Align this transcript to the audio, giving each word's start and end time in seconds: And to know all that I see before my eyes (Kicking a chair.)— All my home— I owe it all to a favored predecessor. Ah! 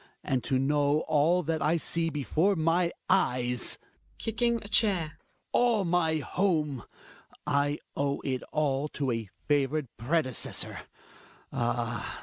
And 0.23 0.43
to 0.45 0.57
know 0.57 1.01
all 1.01 1.43
that 1.43 1.61
I 1.61 1.77
see 1.77 2.09
before 2.09 2.55
my 2.55 2.91
eyes 3.07 3.77
(Kicking 4.17 4.59
a 4.63 4.67
chair.)— 4.67 5.19
All 5.51 5.85
my 5.85 6.15
home— 6.15 6.85
I 7.45 7.77
owe 7.95 8.19
it 8.21 8.41
all 8.51 8.87
to 8.97 9.11
a 9.11 9.29
favored 9.47 9.95
predecessor. 9.97 10.79
Ah! 11.53 12.19